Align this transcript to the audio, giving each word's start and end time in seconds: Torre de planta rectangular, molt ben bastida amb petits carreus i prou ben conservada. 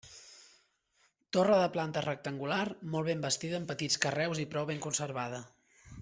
Torre 1.35 1.57
de 1.63 1.67
planta 1.75 2.01
rectangular, 2.07 2.63
molt 2.95 3.09
ben 3.11 3.21
bastida 3.29 3.59
amb 3.61 3.69
petits 3.75 3.99
carreus 4.07 4.41
i 4.45 4.51
prou 4.55 4.71
ben 4.75 4.81
conservada. 4.87 5.43